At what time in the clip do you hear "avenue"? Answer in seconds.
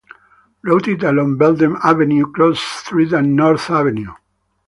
1.83-2.25, 3.69-4.11